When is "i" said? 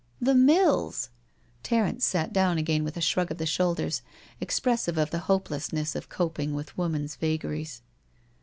1.11-1.13